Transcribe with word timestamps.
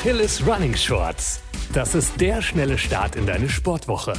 Achilles 0.00 0.46
Running 0.46 0.74
Shorts. 0.74 1.42
Das 1.74 1.94
ist 1.94 2.18
der 2.18 2.40
schnelle 2.40 2.78
Start 2.78 3.16
in 3.16 3.26
deine 3.26 3.50
Sportwoche. 3.50 4.14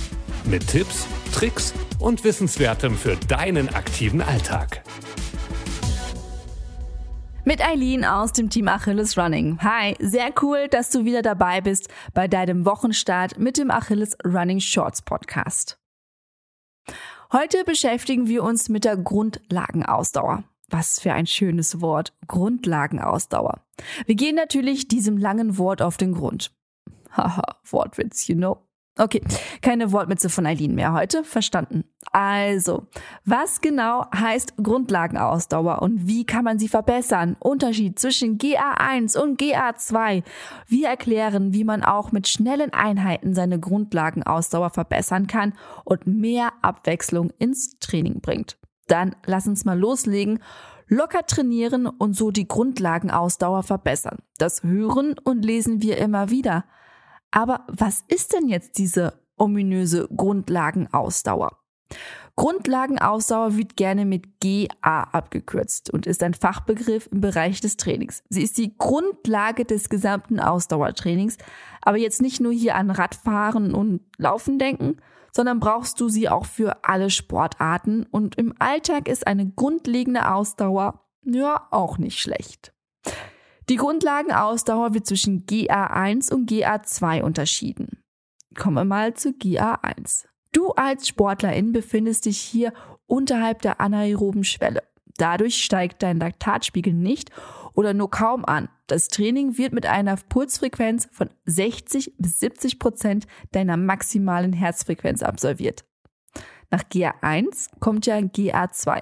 Mit 0.45 0.67
Tipps, 0.67 1.07
Tricks 1.33 1.73
und 1.97 2.23
Wissenswertem 2.23 2.95
für 2.95 3.15
deinen 3.15 3.67
aktiven 3.73 4.21
Alltag. 4.21 4.83
Mit 7.45 7.67
Eileen 7.67 8.05
aus 8.05 8.31
dem 8.31 8.51
Team 8.51 8.67
Achilles 8.67 9.17
Running. 9.17 9.57
Hi, 9.63 9.95
sehr 9.99 10.31
cool, 10.43 10.67
dass 10.67 10.91
du 10.91 11.03
wieder 11.03 11.23
dabei 11.23 11.61
bist 11.61 11.89
bei 12.13 12.27
deinem 12.27 12.63
Wochenstart 12.67 13.39
mit 13.39 13.57
dem 13.57 13.71
Achilles 13.71 14.15
Running 14.23 14.59
Shorts 14.59 15.01
Podcast. 15.01 15.79
Heute 17.33 17.63
beschäftigen 17.63 18.27
wir 18.27 18.43
uns 18.43 18.69
mit 18.69 18.85
der 18.85 18.97
Grundlagenausdauer. 18.97 20.43
Was 20.71 20.99
für 20.99 21.13
ein 21.13 21.27
schönes 21.27 21.81
Wort. 21.81 22.13
Grundlagenausdauer. 22.27 23.61
Wir 24.05 24.15
gehen 24.15 24.35
natürlich 24.35 24.87
diesem 24.87 25.17
langen 25.17 25.57
Wort 25.57 25.81
auf 25.81 25.97
den 25.97 26.13
Grund. 26.13 26.51
Haha, 27.11 27.57
Wortwitz, 27.69 28.27
you 28.27 28.35
know. 28.35 28.57
Okay, 28.97 29.21
keine 29.61 29.93
Wortwitze 29.93 30.29
von 30.29 30.45
Eileen 30.45 30.75
mehr 30.75 30.93
heute. 30.93 31.23
Verstanden. 31.23 31.85
Also, 32.11 32.87
was 33.23 33.61
genau 33.61 34.05
heißt 34.13 34.57
Grundlagenausdauer 34.57 35.81
und 35.81 36.07
wie 36.07 36.25
kann 36.25 36.43
man 36.43 36.59
sie 36.59 36.67
verbessern? 36.67 37.37
Unterschied 37.39 37.97
zwischen 37.99 38.37
GA1 38.37 39.17
und 39.17 39.39
GA2. 39.39 40.23
Wir 40.67 40.89
erklären, 40.89 41.53
wie 41.53 41.63
man 41.63 41.83
auch 41.83 42.11
mit 42.11 42.27
schnellen 42.27 42.73
Einheiten 42.73 43.33
seine 43.33 43.59
Grundlagenausdauer 43.59 44.71
verbessern 44.71 45.27
kann 45.27 45.53
und 45.85 46.05
mehr 46.05 46.51
Abwechslung 46.61 47.31
ins 47.39 47.79
Training 47.79 48.19
bringt. 48.19 48.57
Dann 48.91 49.15
lass 49.25 49.47
uns 49.47 49.63
mal 49.63 49.79
loslegen. 49.79 50.39
Locker 50.87 51.25
trainieren 51.25 51.87
und 51.87 52.17
so 52.17 52.29
die 52.29 52.49
Grundlagenausdauer 52.49 53.63
verbessern. 53.63 54.17
Das 54.37 54.63
hören 54.63 55.15
und 55.23 55.45
lesen 55.45 55.81
wir 55.81 55.97
immer 55.97 56.29
wieder. 56.29 56.65
Aber 57.31 57.61
was 57.69 58.03
ist 58.09 58.33
denn 58.33 58.49
jetzt 58.49 58.77
diese 58.77 59.13
ominöse 59.37 60.09
Grundlagenausdauer? 60.13 61.57
Grundlagenausdauer 62.35 63.55
wird 63.55 63.77
gerne 63.77 64.03
mit 64.03 64.41
GA 64.41 65.03
abgekürzt 65.03 65.89
und 65.89 66.05
ist 66.05 66.21
ein 66.21 66.33
Fachbegriff 66.33 67.07
im 67.13 67.21
Bereich 67.21 67.61
des 67.61 67.77
Trainings. 67.77 68.23
Sie 68.27 68.43
ist 68.43 68.57
die 68.57 68.77
Grundlage 68.77 69.63
des 69.63 69.87
gesamten 69.87 70.41
Ausdauertrainings, 70.41 71.37
aber 71.81 71.97
jetzt 71.97 72.21
nicht 72.21 72.41
nur 72.41 72.51
hier 72.51 72.75
an 72.75 72.91
Radfahren 72.91 73.73
und 73.73 74.01
Laufen 74.17 74.59
denken, 74.59 74.97
sondern 75.31 75.59
brauchst 75.59 75.99
du 75.99 76.09
sie 76.09 76.29
auch 76.29 76.45
für 76.45 76.83
alle 76.83 77.09
Sportarten 77.09 78.05
und 78.11 78.35
im 78.35 78.53
Alltag 78.59 79.07
ist 79.07 79.27
eine 79.27 79.49
grundlegende 79.49 80.31
Ausdauer 80.31 81.05
ja 81.23 81.67
auch 81.71 81.97
nicht 81.97 82.19
schlecht. 82.19 82.73
Die 83.69 83.75
Grundlagenausdauer 83.75 84.93
wird 84.93 85.05
zwischen 85.05 85.45
GA1 85.45 86.33
und 86.33 86.49
GA2 86.49 87.21
unterschieden. 87.21 88.03
Kommen 88.57 88.75
wir 88.75 88.85
mal 88.85 89.13
zu 89.13 89.29
GA1. 89.29 90.25
Du 90.51 90.71
als 90.71 91.07
Sportlerin 91.07 91.71
befindest 91.71 92.25
dich 92.25 92.37
hier 92.37 92.73
unterhalb 93.07 93.61
der 93.61 93.79
anaeroben 93.79 94.43
Schwelle. 94.43 94.83
Dadurch 95.17 95.63
steigt 95.63 96.03
dein 96.03 96.19
Laktatspiegel 96.19 96.93
nicht 96.93 97.31
oder 97.73 97.93
nur 97.93 98.09
kaum 98.09 98.43
an. 98.43 98.69
Das 98.91 99.07
Training 99.07 99.57
wird 99.57 99.71
mit 99.71 99.85
einer 99.85 100.17
Pulsfrequenz 100.17 101.07
von 101.13 101.29
60 101.45 102.15
bis 102.17 102.41
70 102.41 102.77
Prozent 102.77 103.25
deiner 103.53 103.77
maximalen 103.77 104.51
Herzfrequenz 104.51 105.23
absolviert. 105.23 105.85
Nach 106.71 106.83
GA1 106.83 107.69
kommt 107.79 108.05
ja 108.05 108.17
GA2. 108.17 109.01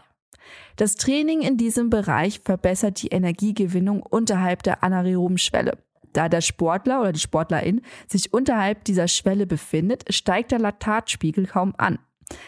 Das 0.76 0.94
Training 0.94 1.42
in 1.42 1.58
diesem 1.58 1.90
Bereich 1.90 2.42
verbessert 2.42 3.02
die 3.02 3.08
Energiegewinnung 3.08 4.04
unterhalb 4.04 4.62
der 4.62 4.84
anaeroben 4.84 5.40
Schwelle. 5.40 5.80
Da 6.14 6.30
der 6.30 6.42
Sportler 6.42 7.02
oder 7.02 7.12
die 7.12 7.20
Sportlerin 7.20 7.82
sich 8.08 8.32
unterhalb 8.32 8.84
dieser 8.84 9.08
Schwelle 9.08 9.48
befindet, 9.48 10.14
steigt 10.14 10.52
der 10.52 10.60
Laktatspiegel 10.60 11.48
kaum 11.48 11.74
an. 11.80 11.98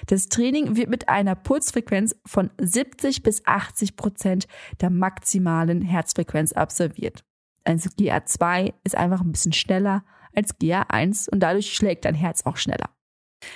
Das 0.05 0.27
Training 0.27 0.75
wird 0.75 0.91
mit 0.91 1.09
einer 1.09 1.33
Pulsfrequenz 1.33 2.15
von 2.23 2.51
70 2.59 3.23
bis 3.23 3.43
80 3.47 3.95
Prozent 3.95 4.47
der 4.79 4.91
maximalen 4.91 5.81
Herzfrequenz 5.81 6.51
absolviert. 6.51 7.23
Also 7.63 7.89
GA2 7.89 8.73
ist 8.83 8.95
einfach 8.95 9.21
ein 9.21 9.31
bisschen 9.31 9.53
schneller 9.53 10.03
als 10.35 10.57
GA1 10.59 11.29
und 11.29 11.41
dadurch 11.41 11.73
schlägt 11.73 12.05
dein 12.05 12.15
Herz 12.15 12.45
auch 12.45 12.57
schneller. 12.57 12.89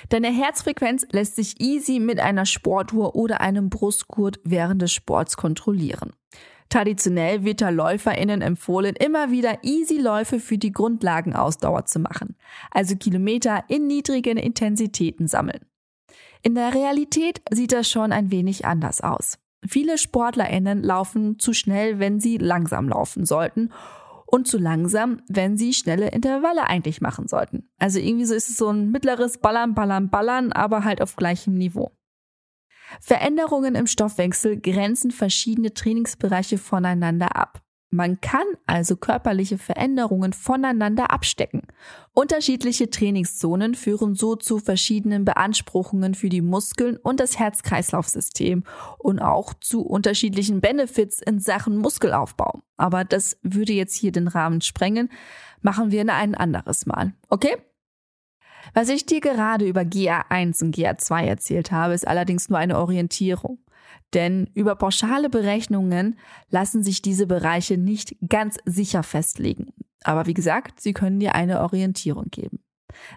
Deine 0.08 0.28
Herzfrequenz 0.28 1.06
lässt 1.12 1.36
sich 1.36 1.60
easy 1.60 2.00
mit 2.00 2.20
einer 2.20 2.46
Sportuhr 2.46 3.14
oder 3.14 3.40
einem 3.40 3.70
Brustgurt 3.70 4.40
während 4.44 4.82
des 4.82 4.92
Sports 4.92 5.36
kontrollieren. 5.36 6.12
Traditionell 6.68 7.44
wird 7.44 7.60
der 7.60 7.70
LäuferInnen 7.70 8.42
empfohlen, 8.42 8.96
immer 8.96 9.30
wieder 9.30 9.62
easy 9.62 9.98
Läufe 9.98 10.40
für 10.40 10.58
die 10.58 10.72
Grundlagenausdauer 10.72 11.84
zu 11.84 12.00
machen, 12.00 12.36
also 12.72 12.96
Kilometer 12.96 13.64
in 13.68 13.86
niedrigen 13.86 14.36
Intensitäten 14.36 15.28
sammeln. 15.28 15.66
In 16.42 16.56
der 16.56 16.74
Realität 16.74 17.40
sieht 17.50 17.72
das 17.72 17.88
schon 17.88 18.12
ein 18.12 18.32
wenig 18.32 18.64
anders 18.64 19.00
aus. 19.00 19.38
Viele 19.66 19.98
SportlerInnen 19.98 20.82
laufen 20.82 21.38
zu 21.38 21.52
schnell, 21.52 21.98
wenn 21.98 22.20
sie 22.20 22.38
langsam 22.38 22.88
laufen 22.88 23.24
sollten 23.24 23.72
und 24.26 24.48
zu 24.48 24.58
langsam, 24.58 25.22
wenn 25.28 25.56
sie 25.56 25.72
schnelle 25.72 26.08
Intervalle 26.10 26.68
eigentlich 26.68 27.00
machen 27.00 27.28
sollten. 27.28 27.68
Also 27.78 27.98
irgendwie 27.98 28.26
so 28.26 28.34
ist 28.34 28.48
es 28.48 28.56
so 28.56 28.68
ein 28.70 28.90
mittleres 28.90 29.38
Ballern, 29.38 29.74
Ballern, 29.74 30.10
Ballern, 30.10 30.52
aber 30.52 30.84
halt 30.84 31.00
auf 31.00 31.16
gleichem 31.16 31.54
Niveau. 31.54 31.92
Veränderungen 33.00 33.74
im 33.74 33.86
Stoffwechsel 33.86 34.60
grenzen 34.60 35.10
verschiedene 35.10 35.74
Trainingsbereiche 35.74 36.58
voneinander 36.58 37.36
ab. 37.36 37.62
Man 37.90 38.20
kann 38.20 38.46
also 38.66 38.96
körperliche 38.96 39.58
Veränderungen 39.58 40.32
voneinander 40.32 41.10
abstecken. 41.12 41.62
Unterschiedliche 42.12 42.90
Trainingszonen 42.90 43.74
führen 43.74 44.14
so 44.14 44.34
zu 44.34 44.58
verschiedenen 44.58 45.24
Beanspruchungen 45.24 46.14
für 46.14 46.28
die 46.28 46.40
Muskeln 46.40 46.96
und 46.96 47.20
das 47.20 47.38
Herz-Kreislauf-System 47.38 48.64
und 48.98 49.20
auch 49.20 49.54
zu 49.54 49.82
unterschiedlichen 49.82 50.60
Benefits 50.60 51.20
in 51.22 51.38
Sachen 51.38 51.76
Muskelaufbau. 51.76 52.60
Aber 52.76 53.04
das 53.04 53.38
würde 53.42 53.72
jetzt 53.72 53.94
hier 53.94 54.12
den 54.12 54.28
Rahmen 54.28 54.60
sprengen. 54.62 55.10
Machen 55.62 55.90
wir 55.90 56.00
ein 56.12 56.34
anderes 56.34 56.86
Mal. 56.86 57.12
Okay? 57.28 57.56
Was 58.74 58.88
ich 58.88 59.06
dir 59.06 59.20
gerade 59.20 59.66
über 59.66 59.82
GA1 59.82 60.62
und 60.62 60.76
GA2 60.76 61.24
erzählt 61.24 61.72
habe, 61.72 61.94
ist 61.94 62.06
allerdings 62.06 62.48
nur 62.48 62.58
eine 62.58 62.78
Orientierung. 62.78 63.58
Denn 64.14 64.50
über 64.54 64.76
pauschale 64.76 65.28
Berechnungen 65.28 66.18
lassen 66.50 66.82
sich 66.82 67.02
diese 67.02 67.26
Bereiche 67.26 67.76
nicht 67.76 68.16
ganz 68.28 68.56
sicher 68.64 69.02
festlegen. 69.02 69.72
Aber 70.04 70.26
wie 70.26 70.34
gesagt, 70.34 70.80
sie 70.80 70.92
können 70.92 71.20
dir 71.20 71.34
eine 71.34 71.60
Orientierung 71.60 72.26
geben. 72.30 72.60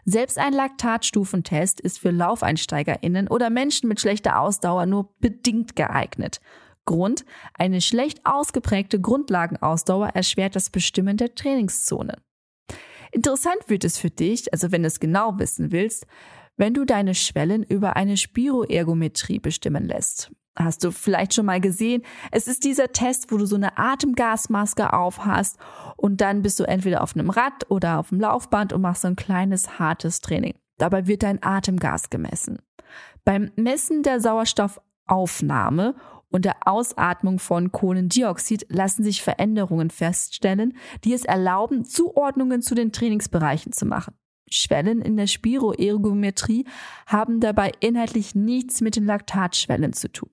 Selbst 0.06 0.38
ein 0.38 0.54
Laktatstufentest 0.54 1.80
ist 1.80 2.00
für 2.00 2.12
Laufeinsteigerinnen 2.12 3.28
oder 3.28 3.50
Menschen 3.50 3.88
mit 3.88 4.02
schlechter 4.02 4.40
Ausdauer 4.40 4.86
nur 4.86 5.14
bedingt 5.20 5.76
geeignet. 5.76 6.40
Grund, 6.86 7.24
eine 7.54 7.82
schlecht 7.82 8.26
ausgeprägte 8.26 9.00
Grundlagenausdauer 9.00 10.08
erschwert 10.10 10.56
das 10.56 10.70
Bestimmen 10.70 11.18
der 11.18 11.36
Trainingszone. 11.36 12.16
Interessant 13.12 13.58
wird 13.68 13.84
es 13.84 13.98
für 13.98 14.10
dich, 14.10 14.52
also 14.54 14.72
wenn 14.72 14.84
du 14.84 14.88
es 14.88 15.00
genau 15.00 15.40
wissen 15.40 15.72
willst, 15.72 16.06
wenn 16.58 16.74
du 16.74 16.86
deine 16.86 17.16
Schwellen 17.16 17.64
über 17.64 17.96
eine 17.96 18.18
Spiroergometrie 18.18 19.40
bestimmen 19.40 19.86
lässt. 19.86 20.32
Hast 20.56 20.84
du 20.84 20.92
vielleicht 20.92 21.34
schon 21.34 21.46
mal 21.46 21.62
gesehen? 21.62 22.04
Es 22.32 22.48
ist 22.48 22.66
dieser 22.66 22.92
Test, 22.92 23.32
wo 23.32 23.38
du 23.38 23.46
so 23.46 23.56
eine 23.56 23.78
Atemgasmaske 23.78 24.92
aufhast 24.92 25.58
und 25.96 26.20
dann 26.20 26.42
bist 26.42 26.60
du 26.60 26.66
entweder 26.66 27.02
auf 27.02 27.16
einem 27.16 27.30
Rad 27.30 27.70
oder 27.70 27.98
auf 27.98 28.10
dem 28.10 28.20
Laufband 28.20 28.74
und 28.74 28.82
machst 28.82 29.04
so 29.04 29.08
ein 29.08 29.16
kleines, 29.16 29.80
hartes 29.80 30.20
Training. 30.20 30.56
Dabei 30.78 31.08
wird 31.08 31.24
dein 31.24 31.42
Atemgas 31.42 32.10
gemessen. 32.10 32.60
Beim 33.24 33.52
Messen 33.56 34.04
der 34.04 34.20
Sauerstoffaufnahme 34.20 35.96
und 36.30 36.46
der 36.46 36.68
Ausatmung 36.68 37.40
von 37.40 37.72
Kohlendioxid 37.72 38.68
lassen 38.70 39.04
sich 39.04 39.22
Veränderungen 39.22 39.90
feststellen, 39.90 40.78
die 41.04 41.14
es 41.14 41.26
erlauben, 41.26 41.86
Zuordnungen 41.86 42.62
zu 42.62 42.76
den 42.76 42.92
Trainingsbereichen 42.92 43.72
zu 43.72 43.86
machen. 43.86 44.16
Schwellen 44.52 45.02
in 45.02 45.18
der 45.18 45.28
Spiroergometrie 45.28 46.66
haben 47.06 47.40
dabei 47.40 47.72
inhaltlich 47.80 48.36
nichts 48.36 48.82
mit 48.82 48.96
den 48.96 49.06
Laktatschwellen 49.06 49.94
zu 49.94 50.12
tun. 50.12 50.30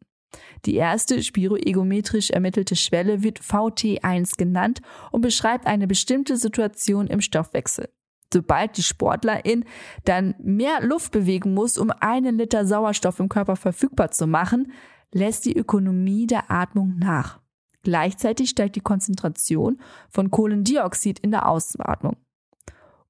Die 0.65 0.75
erste 0.75 1.23
spiroegometrisch 1.23 2.31
ermittelte 2.31 2.77
Schwelle 2.77 3.23
wird 3.23 3.41
VT1 3.41 4.37
genannt 4.37 4.81
und 5.13 5.21
beschreibt 5.21 5.67
eine 5.67 5.87
bestimmte 5.87 6.37
Situation 6.37 7.07
im 7.07 7.21
Stoffwechsel. 7.21 7.89
Sobald 8.33 8.77
die 8.77 8.83
Sportlerin 8.83 9.65
dann 10.05 10.35
mehr 10.39 10.83
Luft 10.83 11.13
bewegen 11.13 11.55
muss, 11.55 11.79
um 11.79 11.91
einen 11.91 12.39
Liter 12.39 12.67
Sauerstoff 12.67 13.21
im 13.21 13.29
Körper 13.29 13.55
verfügbar 13.55 14.11
zu 14.11 14.27
machen, 14.27 14.73
lässt 15.17 15.47
die 15.47 15.57
Ökonomie 15.57 16.27
der 16.27 16.51
Atmung 16.51 16.99
nach. 16.99 17.41
Gleichzeitig 17.83 18.51
steigt 18.51 18.77
die 18.77 18.81
Konzentration 18.81 19.81
von 20.11 20.31
Kohlendioxid 20.31 21.19
in 21.21 21.31
der 21.31 21.49
Ausatmung. 21.49 22.17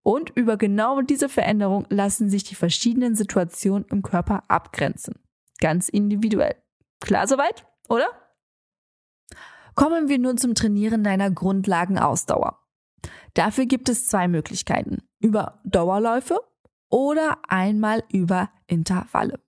Und 0.02 0.30
über 0.30 0.56
genau 0.56 1.00
diese 1.02 1.28
Veränderung 1.28 1.86
lassen 1.88 2.30
sich 2.30 2.44
die 2.44 2.54
verschiedenen 2.54 3.16
Situationen 3.16 3.86
im 3.90 4.02
Körper 4.02 4.44
abgrenzen. 4.48 5.16
Ganz 5.60 5.88
individuell. 5.88 6.54
Klar 7.00 7.26
soweit, 7.26 7.66
oder? 7.88 8.06
Kommen 9.74 10.08
wir 10.08 10.18
nun 10.18 10.38
zum 10.38 10.54
Trainieren 10.54 11.02
deiner 11.02 11.30
Grundlagenausdauer. 11.30 12.60
Dafür 13.34 13.66
gibt 13.66 13.88
es 13.88 14.06
zwei 14.06 14.28
Möglichkeiten. 14.28 15.02
Über 15.18 15.60
Dauerläufe 15.64 16.38
oder 16.88 17.38
einmal 17.48 18.04
über 18.12 18.50
Intervalle. 18.66 19.40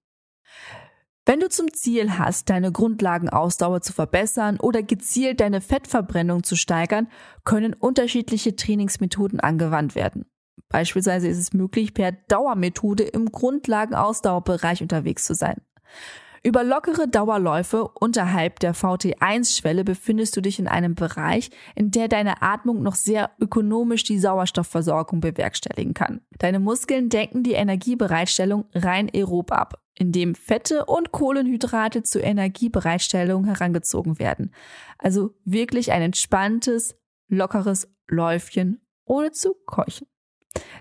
Wenn 1.29 1.41
du 1.41 1.51
zum 1.51 1.75
Ziel 1.75 2.17
hast, 2.17 2.49
deine 2.49 2.73
Grundlagenausdauer 2.73 3.83
zu 3.83 3.93
verbessern 3.93 4.59
oder 4.59 4.83
gezielt 4.83 5.41
deine 5.41 5.61
Fettverbrennung 5.61 6.43
zu 6.43 6.57
steigern, 6.57 7.07
können 7.45 7.75
unterschiedliche 7.75 8.57
Trainingsmethoden 8.57 9.39
angewandt 9.39 9.95
werden. 9.95 10.25
Beispielsweise 10.71 11.29
ist 11.29 11.37
es 11.37 11.53
möglich, 11.53 11.93
per 11.93 12.13
Dauermethode 12.13 13.03
im 13.03 13.31
Grundlagenausdauerbereich 13.31 14.81
unterwegs 14.81 15.27
zu 15.27 15.35
sein. 15.35 15.61
Über 16.43 16.65
lockere 16.65 17.09
Dauerläufe 17.09 17.87
unterhalb 17.89 18.59
der 18.61 18.75
VT1-Schwelle 18.75 19.85
befindest 19.85 20.35
du 20.35 20.41
dich 20.41 20.59
in 20.59 20.67
einem 20.67 20.95
Bereich, 20.95 21.51
in 21.75 21.91
der 21.91 22.09
deine 22.09 22.41
Atmung 22.41 22.83
noch 22.83 22.95
sehr 22.95 23.33
ökonomisch 23.39 24.05
die 24.05 24.19
Sauerstoffversorgung 24.19 25.21
bewerkstelligen 25.21 25.93
kann. 25.93 26.23
Deine 26.39 26.59
Muskeln 26.59 27.11
decken 27.11 27.43
die 27.43 27.53
Energiebereitstellung 27.53 28.65
rein 28.75 29.11
aerob 29.13 29.53
ab, 29.53 29.83
indem 29.99 30.35
Fette 30.35 30.85
und 30.87 31.13
Kohlenhydrate 31.13 32.03
zur 32.03 32.23
Energiebereitstellung 32.23 33.45
herangezogen 33.45 34.19
werden. 34.19 34.53
Also 34.99 35.35
wirklich 35.45 35.93
ein 35.93 36.03
entspanntes, 36.03 36.97
lockeres 37.29 37.89
Läufchen 38.07 38.81
ohne 39.05 39.33
zu 39.33 39.55
keuchen. 39.67 40.07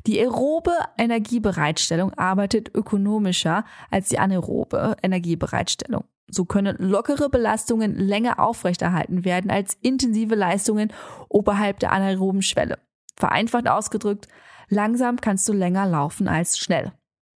Die 0.05 0.19
aerobe 0.19 0.73
Energiebereitstellung 0.97 2.13
arbeitet 2.13 2.73
ökonomischer 2.73 3.65
als 3.89 4.09
die 4.09 4.19
anaerobe 4.19 4.95
Energiebereitstellung. 5.01 6.05
So 6.29 6.45
können 6.45 6.75
lockere 6.79 7.29
Belastungen 7.29 7.95
länger 7.95 8.39
aufrechterhalten 8.39 9.23
werden 9.23 9.49
als 9.49 9.77
intensive 9.81 10.35
Leistungen 10.35 10.91
oberhalb 11.29 11.79
der 11.79 11.91
anaeroben 11.91 12.41
Schwelle. 12.41 12.79
Vereinfacht 13.15 13.67
ausgedrückt, 13.67 14.27
langsam 14.69 15.21
kannst 15.21 15.47
du 15.47 15.53
länger 15.53 15.85
laufen 15.87 16.27
als 16.27 16.57
schnell. 16.57 16.91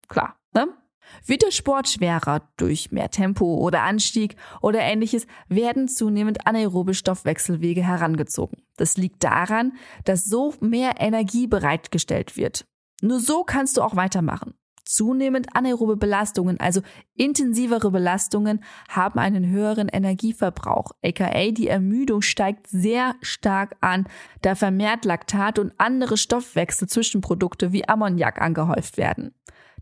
Klar, 0.08 0.36
ne? 0.54 0.68
Wird 1.24 1.42
der 1.42 1.50
Sport 1.50 1.88
schwerer 1.88 2.42
durch 2.56 2.92
mehr 2.92 3.10
Tempo 3.10 3.56
oder 3.58 3.82
Anstieg 3.82 4.36
oder 4.60 4.80
ähnliches, 4.80 5.26
werden 5.48 5.88
zunehmend 5.88 6.46
anaerobe 6.46 6.94
Stoffwechselwege 6.94 7.82
herangezogen. 7.82 8.62
Das 8.76 8.96
liegt 8.96 9.22
daran, 9.24 9.72
dass 10.04 10.24
so 10.24 10.54
mehr 10.60 10.94
Energie 10.98 11.46
bereitgestellt 11.46 12.36
wird. 12.36 12.64
Nur 13.02 13.20
so 13.20 13.44
kannst 13.44 13.76
du 13.76 13.82
auch 13.82 13.96
weitermachen. 13.96 14.54
Zunehmend 14.84 15.54
anaerobe 15.54 15.96
Belastungen, 15.96 16.58
also 16.58 16.80
intensivere 17.14 17.92
Belastungen, 17.92 18.64
haben 18.88 19.20
einen 19.20 19.48
höheren 19.48 19.88
Energieverbrauch, 19.88 20.90
aka 21.04 21.50
die 21.52 21.68
Ermüdung 21.68 22.22
steigt 22.22 22.66
sehr 22.66 23.14
stark 23.20 23.76
an, 23.80 24.08
da 24.42 24.56
vermehrt 24.56 25.04
Laktat 25.04 25.60
und 25.60 25.72
andere 25.78 26.16
Stoffwechselzwischenprodukte 26.16 27.72
wie 27.72 27.88
Ammoniak 27.88 28.42
angehäuft 28.42 28.96
werden. 28.96 29.32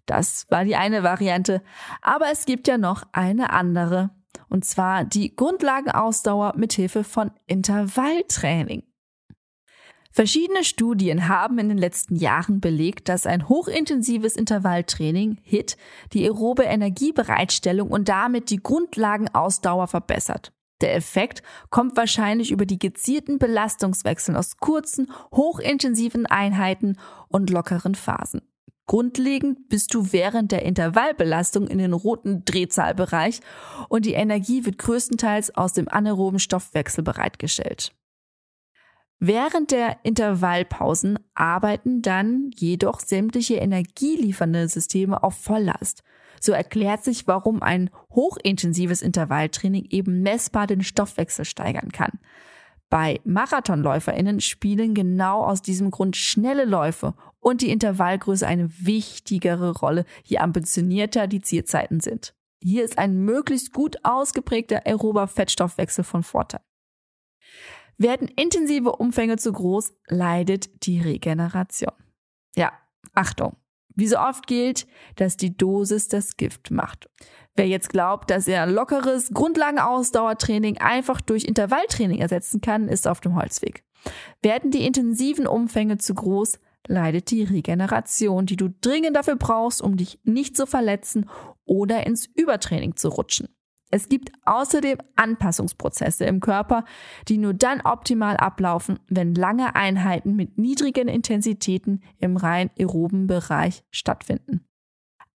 Das 0.09 0.47
war 0.49 0.65
die 0.65 0.75
eine 0.75 1.03
Variante. 1.03 1.63
Aber 2.01 2.27
es 2.33 2.47
gibt 2.47 2.67
ja 2.67 2.79
noch 2.79 3.03
eine 3.13 3.51
andere. 3.51 4.11
Und 4.49 4.65
zwar 4.65 5.05
die 5.05 5.37
Grundlagenausdauer 5.37 6.55
mit 6.57 6.73
Hilfe 6.73 7.05
von 7.05 7.31
Intervalltraining. 7.47 8.83
Verschiedene 10.11 10.65
Studien 10.65 11.29
haben 11.29 11.59
in 11.59 11.69
den 11.69 11.79
letzten 11.79 12.17
Jahren 12.17 12.61
belegt, 12.61 13.09
dass 13.11 13.27
ein 13.27 13.49
hochintensives 13.49 14.35
Intervalltraining 14.35 15.39
HIT 15.43 15.77
die 16.15 16.25
aerobe 16.25 16.65
Energiebereitstellung 16.65 17.91
und 17.91 18.09
damit 18.09 18.49
die 18.49 18.63
Grundlagenausdauer 18.63 19.87
verbessert. 19.87 20.53
Der 20.81 20.95
Effekt 20.95 21.43
kommt 21.71 21.97
wahrscheinlich 21.97 22.51
über 22.51 22.65
die 22.65 22.79
gezielten 22.79 23.39
Belastungswechseln 23.39 24.37
aus 24.37 24.57
kurzen, 24.57 25.13
hochintensiven 25.33 26.25
Einheiten 26.25 26.99
und 27.29 27.51
lockeren 27.51 27.95
Phasen. 27.95 28.41
Grundlegend 28.89 29.69
bist 29.69 29.93
du 29.93 30.13
während 30.13 30.51
der 30.51 30.63
Intervallbelastung 30.63 31.69
in 31.69 31.77
den 31.77 31.93
roten 31.93 32.47
Drehzahlbereich 32.47 33.41
und 33.91 34.07
die 34.07 34.15
Energie 34.15 34.65
wird 34.65 34.79
größtenteils 34.79 35.55
aus 35.55 35.75
dem 35.75 35.89
anaeroben 35.89 36.39
Stoffwechsel 36.39 37.05
bereitgestellt. 37.05 37.93
Während 39.21 39.73
der 39.73 39.99
Intervallpausen 40.05 41.19
arbeiten 41.35 42.01
dann 42.01 42.51
jedoch 42.57 43.01
sämtliche 43.01 43.57
energieliefernde 43.57 44.69
Systeme 44.69 45.23
auf 45.23 45.35
Volllast. 45.35 46.03
So 46.41 46.53
erklärt 46.53 47.05
sich, 47.05 47.27
warum 47.27 47.63
ein 47.63 47.91
hochintensives 48.11 49.03
Intervalltraining 49.03 49.87
eben 49.91 50.23
messbar 50.23 50.67
den 50.67 50.83
Stoffwechsel 50.83 51.45
steigern 51.45 51.93
kann. 51.93 52.19
Bei 52.91 53.21
Marathonläuferinnen 53.25 54.41
spielen 54.41 54.95
genau 54.95 55.45
aus 55.45 55.61
diesem 55.61 55.91
Grund 55.91 56.17
schnelle 56.17 56.65
Läufe 56.65 57.15
und 57.39 57.61
die 57.61 57.71
Intervallgröße 57.71 58.47
eine 58.47 58.71
wichtigere 58.79 59.73
Rolle, 59.79 60.05
je 60.25 60.39
ambitionierter 60.39 61.27
die 61.27 61.43
Zielzeiten 61.43 62.01
sind. 62.01 62.35
Hier 62.63 62.85
ist 62.85 62.99
ein 62.99 63.25
möglichst 63.25 63.73
gut 63.73 63.99
ausgeprägter 64.05 64.87
aerober 64.87 65.29
Fettstoffwechsel 65.29 66.03
von 66.03 66.23
Vorteil. 66.23 66.63
Werden 67.99 68.29
intensive 68.29 68.93
Umfänge 68.93 69.37
zu 69.37 69.53
groß, 69.53 69.93
leidet 70.07 70.87
die 70.87 71.01
Regeneration. 71.01 71.93
Ja, 72.57 72.73
Achtung. 73.13 73.57
Wie 73.99 74.07
so 74.07 74.17
oft 74.17 74.47
gilt, 74.47 74.87
dass 75.17 75.37
die 75.37 75.57
Dosis 75.57 76.07
das 76.07 76.37
Gift 76.37 76.71
macht. 76.71 77.11
Wer 77.57 77.67
jetzt 77.67 77.91
glaubt, 77.91 78.31
dass 78.31 78.47
er 78.47 78.65
lockeres 78.67 79.31
Grundlagenausdauertraining 79.35 80.79
einfach 80.79 81.21
durch 81.21 81.45
Intervalltraining 81.45 82.21
ersetzen 82.21 82.61
kann, 82.61 82.87
ist 82.87 83.09
auf 83.09 83.21
dem 83.21 83.35
Holzweg. 83.35 83.83
Werden 84.41 84.71
die 84.71 84.87
intensiven 84.87 85.49
Umfänge 85.49 85.99
zu 85.99 86.15
groß, 86.15 86.61
leidet 86.87 87.33
die 87.33 87.43
Regeneration, 87.43 88.47
die 88.47 88.55
du 88.55 88.69
dringend 88.81 89.17
dafür 89.17 89.35
brauchst, 89.35 89.83
um 89.83 89.97
dich 89.97 90.21
nicht 90.23 90.57
zu 90.57 90.67
verletzen 90.67 91.29
oder 91.65 92.07
ins 92.07 92.27
Übertraining 92.27 92.95
zu 92.95 93.09
rutschen. 93.09 93.49
Es 93.91 94.09
gibt 94.09 94.31
außerdem 94.45 94.99
Anpassungsprozesse 95.17 96.25
im 96.27 96.41
Körper, 96.41 96.85
die 97.29 97.39
nur 97.39 97.55
dann 97.55 97.81
optimal 97.81 98.37
ablaufen, 98.37 98.99
wenn 99.09 99.35
lange 99.35 99.75
Einheiten 99.75 100.37
mit 100.37 100.59
niedrigen 100.59 101.09
Intensitäten 101.09 102.03
im 102.19 102.37
rein 102.37 102.71
aeroben 102.79 103.27
Bereich 103.27 103.85
stattfinden. 103.91 104.65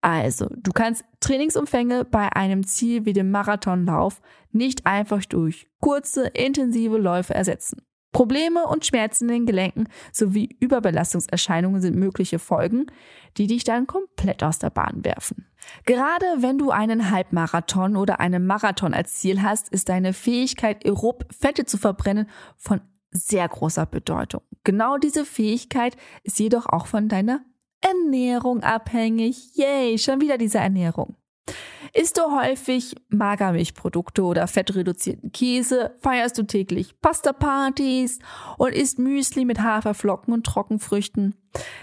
Also, 0.01 0.49
du 0.57 0.71
kannst 0.71 1.05
Trainingsumfänge 1.21 2.03
bei 2.03 2.35
einem 2.35 2.67
Ziel 2.67 3.05
wie 3.05 3.13
dem 3.13 3.31
Marathonlauf 3.31 4.21
nicht 4.51 4.85
einfach 4.85 5.23
durch 5.25 5.67
kurze, 5.79 6.27
intensive 6.27 6.97
Läufe 6.97 7.33
ersetzen. 7.33 7.81
Probleme 8.13 8.65
und 8.65 8.85
Schmerzen 8.85 9.27
in 9.27 9.35
den 9.35 9.45
Gelenken 9.45 9.89
sowie 10.13 10.55
Überbelastungserscheinungen 10.59 11.81
sind 11.81 11.97
mögliche 11.97 12.39
Folgen, 12.39 12.85
die 13.37 13.47
dich 13.47 13.65
dann 13.65 13.87
komplett 13.87 14.43
aus 14.43 14.59
der 14.59 14.69
Bahn 14.69 15.03
werfen. 15.03 15.47
Gerade 15.85 16.25
wenn 16.37 16.57
du 16.57 16.71
einen 16.71 17.11
Halbmarathon 17.11 17.97
oder 17.97 18.19
einen 18.19 18.45
Marathon 18.45 18.93
als 18.93 19.15
Ziel 19.15 19.41
hast, 19.41 19.69
ist 19.69 19.89
deine 19.89 20.13
Fähigkeit, 20.13 20.85
aerob 20.85 21.25
Fette 21.33 21.65
zu 21.65 21.77
verbrennen, 21.77 22.29
von 22.57 22.81
sehr 23.11 23.47
großer 23.47 23.85
Bedeutung. 23.85 24.41
Genau 24.63 24.97
diese 24.97 25.25
Fähigkeit 25.25 25.97
ist 26.23 26.39
jedoch 26.39 26.65
auch 26.67 26.87
von 26.87 27.09
deiner 27.09 27.41
Ernährung 27.81 28.63
abhängig. 28.63 29.55
Yay, 29.55 29.97
schon 29.97 30.21
wieder 30.21 30.37
diese 30.37 30.57
Ernährung. 30.57 31.15
Isst 31.95 32.17
du 32.17 32.23
häufig 32.23 32.95
Magermilchprodukte 33.09 34.23
oder 34.23 34.47
fettreduzierten 34.47 35.31
Käse? 35.31 35.95
Feierst 35.99 36.35
du 36.39 36.43
täglich 36.43 36.99
Pasta-Partys 36.99 38.17
und 38.57 38.73
isst 38.73 38.97
Müsli 38.97 39.45
mit 39.45 39.61
Haferflocken 39.61 40.33
und 40.33 40.43
Trockenfrüchten? 40.43 41.35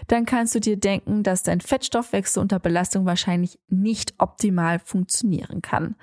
Dann 0.09 0.27
kannst 0.27 0.57
du 0.57 0.61
dir 0.61 0.77
denken, 0.77 1.23
dass 1.23 1.45
dein 1.45 1.61
Fettstoffwechsel 1.61 2.43
unter 2.43 2.59
Belastung 2.59 3.07
wahrscheinlich 3.07 3.61
nicht 3.69 4.15
optimal 4.19 4.81
funktionieren 4.81 5.63
kann. 5.63 5.95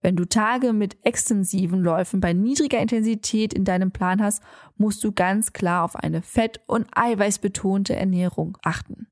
Wenn 0.00 0.14
du 0.14 0.24
Tage 0.24 0.72
mit 0.72 0.96
extensiven 1.04 1.80
Läufen 1.80 2.20
bei 2.20 2.32
niedriger 2.34 2.78
Intensität 2.78 3.52
in 3.52 3.64
deinem 3.64 3.90
Plan 3.90 4.22
hast, 4.22 4.40
musst 4.76 5.02
du 5.02 5.10
ganz 5.10 5.52
klar 5.52 5.82
auf 5.82 5.96
eine 5.96 6.22
fett- 6.22 6.60
und 6.68 6.86
eiweißbetonte 6.92 7.96
Ernährung 7.96 8.56
achten. 8.62 9.08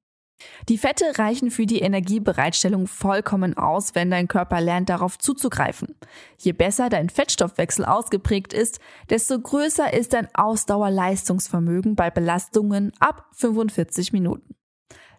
Die 0.69 0.78
Fette 0.78 1.19
reichen 1.19 1.50
für 1.50 1.66
die 1.66 1.81
Energiebereitstellung 1.81 2.87
vollkommen 2.87 3.57
aus, 3.57 3.95
wenn 3.95 4.11
dein 4.11 4.28
Körper 4.28 4.61
lernt, 4.61 4.88
darauf 4.88 5.19
zuzugreifen. 5.19 5.95
Je 6.38 6.52
besser 6.52 6.88
dein 6.88 7.09
Fettstoffwechsel 7.09 7.85
ausgeprägt 7.85 8.52
ist, 8.52 8.81
desto 9.09 9.38
größer 9.38 9.93
ist 9.93 10.12
dein 10.12 10.28
Ausdauerleistungsvermögen 10.35 11.97
bei 11.97 12.11
Belastungen 12.11 12.93
ab 12.99 13.26
45 13.33 14.12
Minuten. 14.12 14.55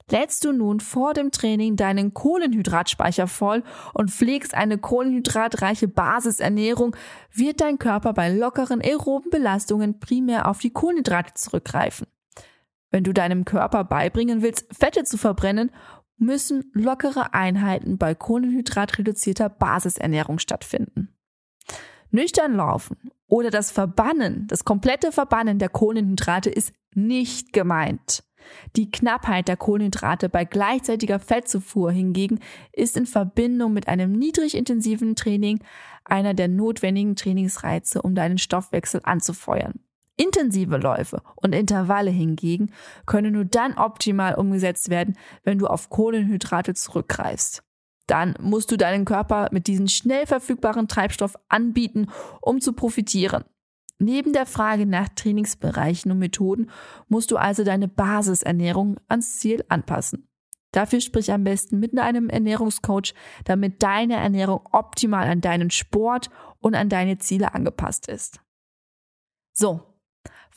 Lädst 0.10 0.46
du 0.46 0.54
nun 0.54 0.80
vor 0.80 1.14
dem 1.14 1.32
Training 1.32 1.76
deinen 1.76 2.14
Kohlenhydratspeicher 2.14 3.28
voll 3.28 3.64
und 3.94 4.10
pflegst 4.10 4.54
eine 4.54 4.78
kohlenhydratreiche 4.78 5.90
Basisernährung, 5.90 6.96
wird 7.34 7.60
dein 7.60 7.78
Körper 7.78 8.14
bei 8.14 8.30
lockeren 8.30 8.82
aeroben 8.82 9.30
Belastungen 9.30 10.00
primär 10.00 10.48
auf 10.48 10.60
die 10.60 10.72
Kohlenhydrate 10.72 11.34
zurückgreifen. 11.34 12.08
Wenn 12.98 13.04
du 13.04 13.14
deinem 13.14 13.46
Körper 13.46 13.84
beibringen 13.84 14.42
willst, 14.42 14.66
Fette 14.76 15.04
zu 15.04 15.20
verbrennen, 15.20 15.70
müssen 16.18 16.72
lockere 16.74 17.36
Einheiten 17.36 18.00
bei 18.00 18.16
kohlenhydratreduzierter 18.16 19.50
Basisernährung 19.50 20.40
stattfinden. 20.40 21.16
Nüchtern 22.10 22.56
laufen 22.56 22.98
oder 23.28 23.52
das 23.52 23.70
Verbannen, 23.70 24.48
das 24.48 24.66
komplette 24.66 25.12
Verbannen 25.12 25.60
der 25.60 25.70
Kohlenhydrate 25.70 26.50
ist 26.50 26.74
nicht 26.96 27.54
gemeint. 27.54 28.24
Die 28.76 28.90
Knappheit 28.90 29.48
der 29.48 29.58
Kohlenhydrate 29.58 30.28
bei 30.28 30.44
gleichzeitiger 30.44 31.20
Fettzufuhr 31.20 31.92
hingegen 31.92 32.40
ist 32.74 32.98
in 32.98 33.06
Verbindung 33.06 33.74
mit 33.74 33.88
einem 33.88 34.12
niedrig 34.12 34.58
intensiven 34.58 35.16
Training 35.16 35.60
einer 36.04 36.34
der 36.34 36.48
notwendigen 36.48 37.16
Trainingsreize, 37.16 38.02
um 38.02 38.16
deinen 38.16 38.40
Stoffwechsel 38.40 39.02
anzufeuern. 39.04 39.82
Intensive 40.18 40.78
Läufe 40.78 41.22
und 41.36 41.54
Intervalle 41.54 42.12
hingegen 42.12 42.72
können 43.06 43.34
nur 43.34 43.46
dann 43.46 43.78
optimal 43.78 44.36
umgesetzt 44.36 44.90
werden, 44.90 45.16
wenn 45.44 45.60
du 45.60 45.68
auf 45.68 45.90
Kohlenhydrate 45.90 46.74
zurückgreifst. 46.74 47.64
Dann 48.08 48.36
musst 48.42 48.72
du 48.72 48.78
deinen 48.78 49.06
Körper 49.06 49.50
mit 49.52 49.68
diesem 49.68 49.88
schnell 49.88 50.26
verfügbaren 50.26 50.88
Treibstoff 50.88 51.36
anbieten, 51.50 52.08
um 52.42 52.62
zu 52.62 52.74
profitieren. 52.74 53.44
Neben 54.00 54.32
der 54.32 54.46
Frage 54.46 54.86
nach 54.86 55.10
Trainingsbereichen 55.10 56.12
und 56.12 56.20
Methoden 56.20 56.70
musst 57.08 57.32
du 57.32 57.38
also 57.38 57.64
deine 57.64 57.88
Basisernährung 57.88 59.00
ans 59.08 59.40
Ziel 59.40 59.66
anpassen. 59.70 60.28
Dafür 60.72 61.02
sprich 61.02 61.32
am 61.32 61.44
besten 61.44 61.80
mit 61.80 61.98
einem 61.98 62.30
Ernährungscoach, 62.30 63.14
damit 63.46 63.82
deine 63.82 64.16
Ernährung 64.16 64.62
optimal 64.72 65.28
an 65.28 65.42
deinen 65.42 65.72
Sport 65.72 66.30
und 66.60 66.76
an 66.76 66.90
deine 66.90 67.18
Ziele 67.18 67.56
angepasst 67.56 68.08
ist. 68.08 68.42
So, 69.54 69.82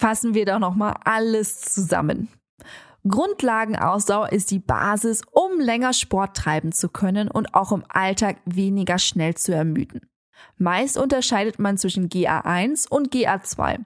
fassen 0.01 0.35
wir 0.35 0.47
doch 0.47 0.59
nochmal 0.59 0.95
alles 1.05 1.61
zusammen. 1.61 2.29
Grundlagenausdauer 3.07 4.33
ist 4.33 4.51
die 4.51 4.59
Basis, 4.59 5.23
um 5.31 5.61
länger 5.61 5.93
Sport 5.93 6.37
treiben 6.37 6.73
zu 6.73 6.89
können 6.89 7.31
und 7.31 7.55
auch 7.55 7.73
im 7.73 7.85
Alltag 7.89 8.39
weniger 8.45 8.99
schnell 8.99 9.35
zu 9.35 9.55
ermüden. 9.55 10.01
Meist 10.57 10.97
unterscheidet 10.97 11.59
man 11.59 11.77
zwischen 11.77 12.09
GA1 12.09 12.89
und 12.89 13.13
GA2, 13.13 13.81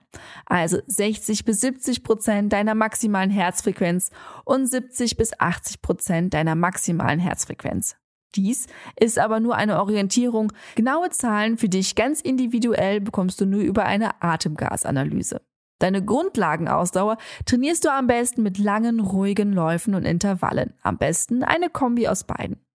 also 0.45 0.79
60 0.87 1.43
bis 1.43 1.59
70 1.61 2.03
Prozent 2.03 2.53
deiner 2.53 2.75
maximalen 2.75 3.29
Herzfrequenz 3.29 4.09
und 4.45 4.69
70 4.69 5.17
bis 5.17 5.37
80 5.37 5.81
Prozent 5.81 6.33
deiner 6.33 6.55
maximalen 6.55 7.19
Herzfrequenz. 7.19 7.97
Dies 8.35 8.67
ist 8.97 9.19
aber 9.19 9.41
nur 9.41 9.55
eine 9.55 9.79
Orientierung. 9.79 10.51
Genaue 10.75 11.09
Zahlen 11.09 11.57
für 11.57 11.69
dich 11.69 11.95
ganz 11.95 12.21
individuell 12.21 13.01
bekommst 13.01 13.39
du 13.39 13.45
nur 13.45 13.61
über 13.61 13.85
eine 13.85 14.21
Atemgasanalyse. 14.21 15.41
Deine 15.79 16.03
Grundlagenausdauer 16.03 17.17
trainierst 17.45 17.85
du 17.85 17.89
am 17.91 18.07
besten 18.07 18.43
mit 18.43 18.57
langen, 18.57 18.99
ruhigen 18.99 19.51
Läufen 19.51 19.93
und 19.95 20.05
Intervallen. 20.05 20.73
Am 20.81 20.97
besten 20.97 21.43
eine 21.43 21.69
Kombi 21.69 22.07
aus 22.07 22.23
beiden. 22.23 22.65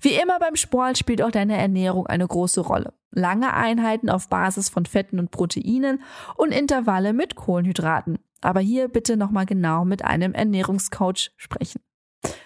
Wie 0.00 0.14
immer 0.14 0.38
beim 0.38 0.56
Sport 0.56 0.98
spielt 0.98 1.22
auch 1.22 1.30
deine 1.30 1.56
Ernährung 1.56 2.06
eine 2.06 2.26
große 2.26 2.60
Rolle. 2.60 2.92
Lange 3.10 3.54
Einheiten 3.54 4.10
auf 4.10 4.28
Basis 4.28 4.68
von 4.68 4.86
Fetten 4.86 5.18
und 5.18 5.30
Proteinen 5.30 6.02
und 6.36 6.52
Intervalle 6.52 7.12
mit 7.12 7.34
Kohlenhydraten. 7.34 8.18
Aber 8.40 8.60
hier 8.60 8.88
bitte 8.88 9.16
nochmal 9.16 9.46
genau 9.46 9.84
mit 9.84 10.04
einem 10.04 10.32
Ernährungscoach 10.32 11.32
sprechen. 11.36 11.80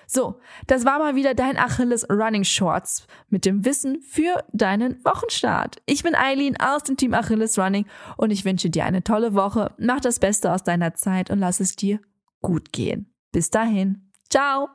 So, 0.07 0.39
das 0.67 0.85
war 0.85 0.99
mal 0.99 1.17
wieder 1.17 1.35
dein 1.35 1.57
Achilles 1.57 2.09
Running 2.09 2.45
Shorts 2.45 3.07
mit 3.29 3.45
dem 3.45 3.65
Wissen 3.65 4.01
für 4.03 4.45
deinen 4.53 5.05
Wochenstart. 5.05 5.83
Ich 5.87 6.03
bin 6.03 6.15
Eileen 6.15 6.57
aus 6.59 6.85
dem 6.85 6.97
Team 6.97 7.15
Achilles 7.15 7.59
Running 7.59 7.87
und 8.17 8.31
ich 8.31 8.45
wünsche 8.45 8.71
dir 8.71 8.85
eine 8.85 9.03
tolle 9.03 9.35
Woche. 9.35 9.73
Mach 9.79 10.01
das 10.01 10.21
Beste 10.21 10.53
aus 10.53 10.63
deiner 10.63 10.95
Zeit 10.95 11.31
und 11.31 11.39
lass 11.39 11.61
es 11.61 11.75
dir 11.75 12.01
gut 12.43 12.73
gehen. 12.73 13.13
Bis 13.33 13.51
dahin. 13.51 14.11
Ciao. 14.31 14.69